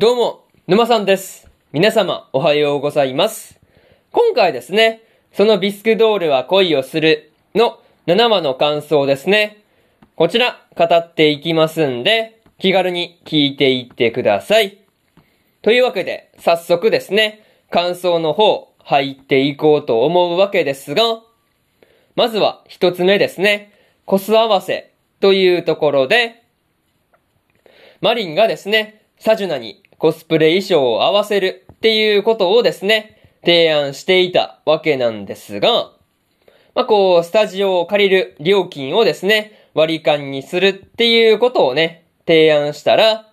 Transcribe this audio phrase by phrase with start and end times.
[0.00, 1.46] どうも、沼さんです。
[1.72, 3.60] 皆様、おはようございます。
[4.12, 9.62] 今回ですね、そのビスクドールは恋をするの7話の感想ですね。
[10.16, 14.78] こちら、語っていきますんで、気軽に聞いていってください。
[15.60, 21.20] というわけで、早速ですね、感想の方、入っていこうと思うわけですが、
[22.16, 23.70] まずは一つ目ですね、
[24.06, 26.42] コス合わせというところで、
[28.00, 35.92] マリンがですね、サジュナにコスプレ衣装を合わせるっていうことをですね、提案していたわけなんですが、
[36.74, 43.30] まあ、こう、スタジオを借りる料金をですね、割り勘にするっていうことをね、提案したら、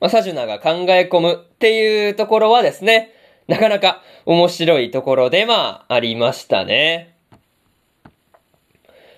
[0.00, 3.12] まあ、サジュナが考え込むっていうところはですね、
[3.46, 7.14] なかなか面白いところでまあ、ありましたね。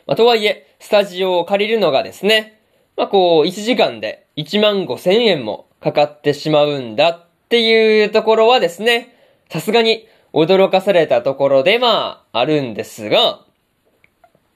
[0.07, 2.61] まあ、とはいえ、スタジオを借りるのがですね、
[2.99, 9.17] まあ、こう、1時間で1万5千円もかかってしまうんだっていうところはですね、
[9.49, 13.41] さすがに驚かされたところでまあ、あるんですが、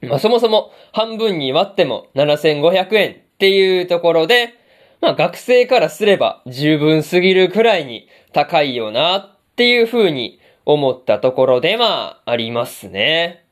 [0.03, 4.55] まあ、そもそも半分に割っても7500円っていうところで、
[5.00, 13.44] まあ、学生からすれば十分すぎるくらいに高いよなっていう風に思ったところでまあ、ありますね。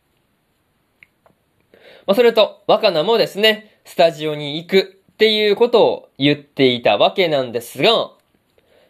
[2.07, 8.11] まあ、それと、若菜もですね、スタジオに行くっていうことを言っていたわけなんですが、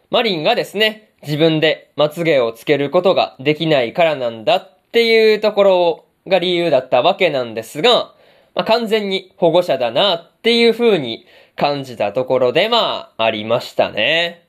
[0.09, 8.15] マリンがですね、自分でまつげをつけることができないからなんだっていうところが理由だったわけなんですが、
[8.55, 14.47] まあ、完全に保護者だなっていう風に感じたところでまあ、ありましたね。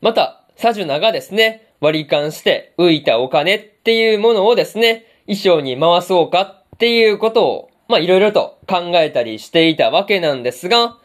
[0.00, 10.98] また、サジュナがですね、割り勘して浮いたお金っていうものをですね、衣装に回そうかっていうことを、まあいろいろと考えたりしていたわけなんですが、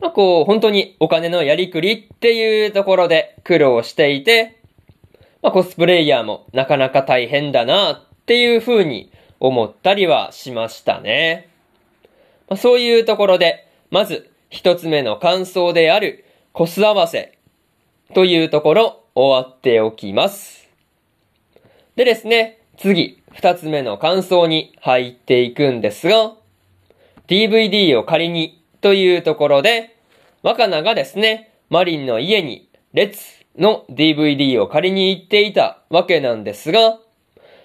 [0.00, 4.60] まあこう、本当にお金のやりくりっていうところで苦労していて、
[5.42, 11.48] まあコスプレイヤーもなかなか大変だなっていう風に思ったりはしましたね。
[12.48, 17.38] まあ、そういうところで、まず一つ目の感想であるコス合わせ
[18.14, 20.68] というところ終わっておきます。
[21.96, 26.32] でですね、次、二つ目の感想に入っていくんですが、
[27.28, 29.94] DVD を借りにというところで、
[30.42, 33.20] 若菜がですね、マリンの家に、列
[33.58, 36.98] の DVD を借りに行っていたわけなんですが、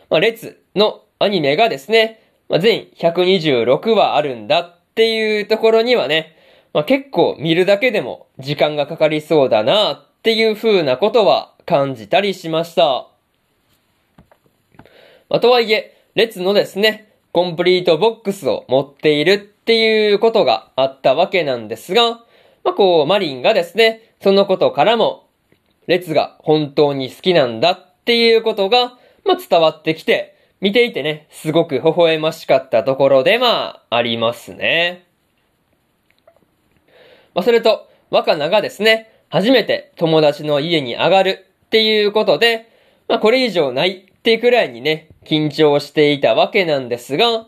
[0.09, 6.35] まあ、列のアニメがですね、まあ、全126話あるんだっていうところにはね、
[6.73, 13.10] まあ、結構見るだけでも時間がかかりそうだなっていう風なことは感じたりしました。
[15.31, 22.19] まあ、とはいえ、列のですね、コンプリートボックスを持っているっていうことがあったわけなんですが、
[22.65, 25.29] まあ、こう、マリンがですね、そのことからも、
[25.87, 35.05] 列が本当に好きなんだっていうことが、まあ、伝わってきて、見ていてね、すごく微笑ましかったところで、まあ、ありますね。
[37.33, 42.69] まあ、それと、若菜がですね、初めて友達の家に上がるっていうことで、
[43.07, 47.47] まあ、これ以上ないってくらいにね、緊張していたわけなんですが、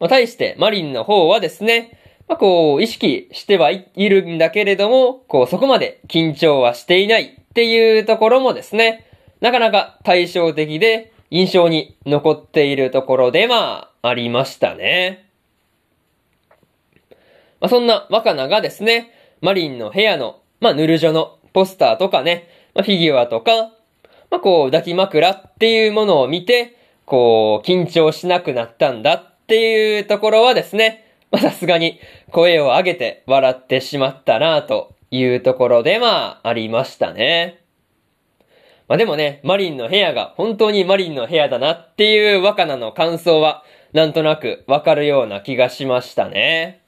[0.00, 9.06] まあ、対してマリンの方はですね、まあ、こう、意識してはいるんだけれども、こう、そこまで緊張はしていないっていうところもですね、
[9.40, 15.28] なかなか対照的で印象に残っているところで、まあ、ありましたね。
[17.60, 19.10] まあ、そんな若菜がですね、
[19.42, 23.72] マリンの部屋の、まあ、ヌルジョのポスターとかね、まあ、フィギュアとか、
[24.30, 26.76] まあ、こう、抱き枕っていうものを見て、
[27.06, 31.98] こう、緊張しなくなったんだっていうところはですね、ま、さすがに
[32.30, 37.60] 声を上げて笑ってしまったなというところで、まあ、ありましたね。
[38.88, 46.80] まあ、でもね、マリンの部屋が本当にマリンの部屋だなっていう若菜の感想は、なんとなくわかるような気がしましたね。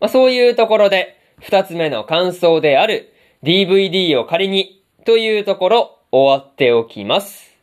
[0.00, 3.12] まあ、そういうところで、二つ目の感想である
[3.42, 7.53] DVD を借りにというところ終わっておきます。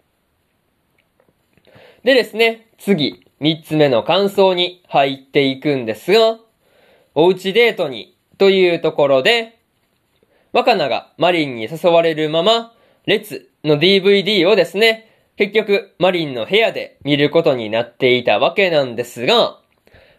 [2.03, 6.39] でですね、次、三つ目の感想に入っていくんですが、
[7.13, 9.59] おうちデートにというところで、
[10.51, 12.74] 若菜がマリンに誘われるまま、
[13.06, 19.59] 列の DVD をですね、結局マリンの部屋で見ることになっていたわけなんですが、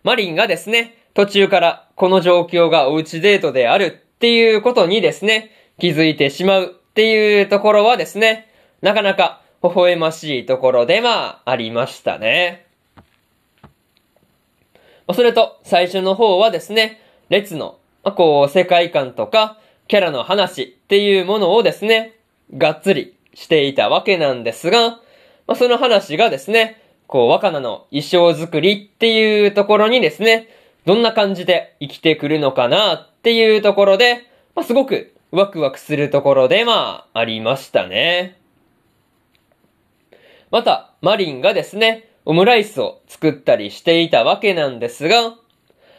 [0.04, 5.50] マリンがですね、途中からこの状況がおうちデートであるっていうことにですね、
[5.80, 8.48] 気づいてしまうっていうところはですね、
[8.82, 12.66] なかなか微笑ましいところでまありましたね。
[15.14, 22.14] それと最初の方はですね、列の、まあ、こう世界観とかキャラの話っていうものをですね、
[22.56, 25.00] がっつりしていたわけなんですが、
[25.46, 30.48] まあ、その話がですね、こう、若菜の衣装作りっていうところにですね、
[30.86, 38.38] どんな感じで生きてくるのかなっていうところで、まあ、すごくワクワクするところで、まあ、ありましたね。
[40.52, 45.30] また、マリンがですね、オムライスを作ったりしていたわけなんですが、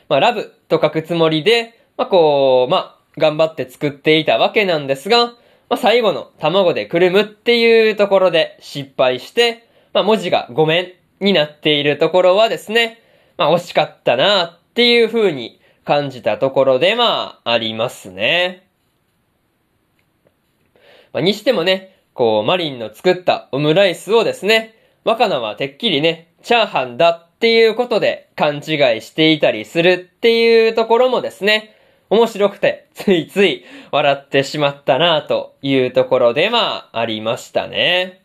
[0.10, 5.34] まあ、ラブと書くつもりで、まあ、こう、まあ、頑張って作っていたわけなんですが、ま
[5.72, 13.02] あ、最後の卵でくるむっていうところで失敗して、まあ、文字がごめんになっているところはですね、
[13.38, 18.68] まあ、惜しかったなっていう風に感じたところで、まあ、ありますね。
[21.12, 28.62] まあ、にしてもね、こう、マリンの作ったオムライスをですね、若菜はてっきりね、チャーハンだっていうことで勘違い
[29.02, 31.76] していたりするっていうところもですね、
[32.10, 38.22] 面白くてついつい笑ってしまったなというところでまあありましたね。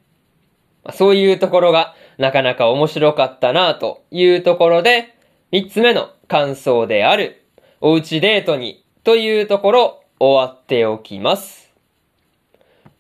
[0.92, 5.14] そういうところがなかなか面白かったなというところで、
[5.50, 7.44] 三つ目の感想である、
[7.80, 11.67] おうちデートにというところ終わっておきます。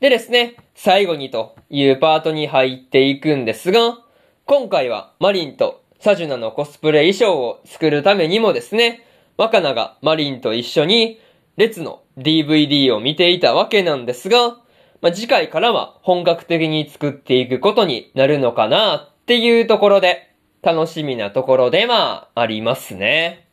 [0.00, 3.98] でですね、最後にというパートに入っていくんですが、
[4.44, 9.04] 今回はマリンとサジュナのコスプレ衣装を作るためにもですね、
[9.36, 11.20] 若菜がマリンと一緒に
[11.56, 14.58] 列の DVD を見ていたわけなんですが、
[15.00, 23.48] まあ、次回からは本格的に作っていくことになるのかなっていうところで、楽しみなところでまあ、ありますね。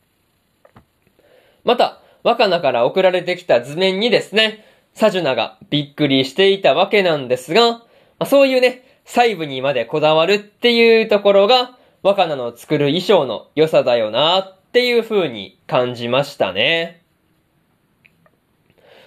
[1.64, 4.64] また、若菜から送られてきた図面にですね、
[4.96, 7.84] サジュナがびっくりしていたわけなんですが、ま
[8.20, 17.02] あ、そういうね、細部にまでこだわるっていうところが、若菜の作る衣装の良さだよなっていう風に感じましたね。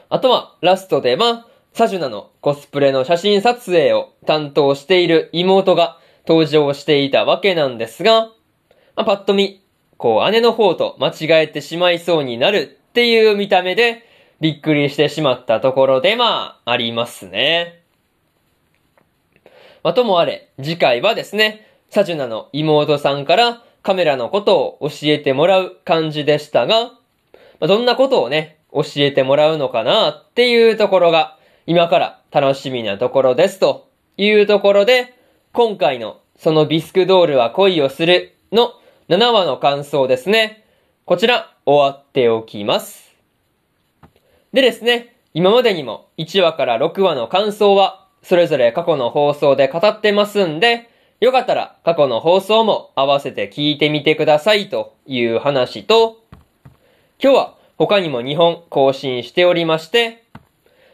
[0.09, 5.97] あとは、ラストでは、サジュナのコスプレの写真撮影を担当している妹が
[6.27, 8.31] 登場していたわけなんですが、ま
[8.95, 9.63] あ、パッと見、
[9.97, 14.03] こう姉の方と間違えてしまいそうになるっていう見た目で、
[14.41, 17.81] びっくりしてしまったところで、まあ、ありますね。
[19.83, 35.15] まあ、ともあれ、次回はですね、サジュナの妹さんからカメラのことを教えてもらう感じでしたが、まあ、どんなことをね、教えてもらうのかなっていうところが、今から楽しみなところですというところで、
[35.51, 38.73] 今回のそのビスクドールは恋をするの
[39.09, 40.63] 7話の感想ですね。
[41.05, 43.08] こちら終わっておきます。
[44.53, 56.23] でですね、今までにも1話から6話の感想は、それぞれ過去の放送で語ってますんで、よかったら過去の放送も合わせて聞いてみてくださいという話と、
[57.21, 60.23] 今日は他にも2本更新しておりまして、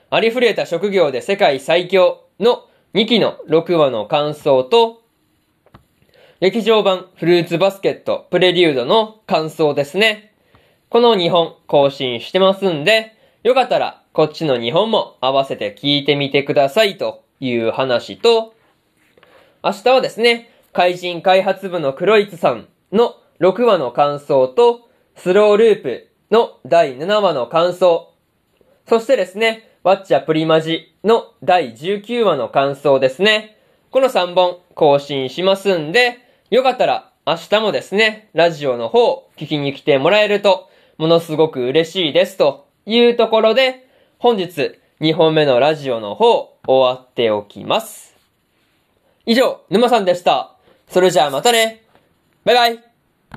[0.10, 5.02] ありふれた職業で世界最強の2期の6話の感想と、
[6.42, 10.34] 劇場版フルーツバスケットプレリュードの感想ですね。
[10.90, 13.15] この2本更新してますんで、
[13.46, 18.56] よかったら、こっちの2本も合わせて聞いてみてくださいという話と、
[19.64, 28.16] 明日はですね、怪人開発部のクロイツさんの6話の感想と、スローループの第7話の感想、
[28.90, 33.60] そしてですね、ワッチャプリマジの第19話の感想ですね。
[33.92, 36.18] この3本更新しますんで、
[36.50, 40.68] よかったら明日もですね、ラジオの方聞きに来てもらえると、
[40.98, 43.88] ものすごく嬉しいですというところで、
[44.18, 48.16] 本日2本目のラジオの方終わっておきます。
[49.26, 50.56] 以上、沼さんでした。
[50.88, 51.84] それじゃあまたね。
[52.44, 52.95] バイバイ。